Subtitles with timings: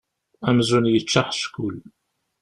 [0.47, 1.75] Amzun yečča aḥeckul.